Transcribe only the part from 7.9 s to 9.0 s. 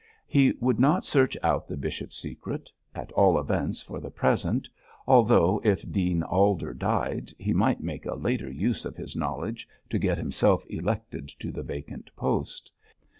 a later use of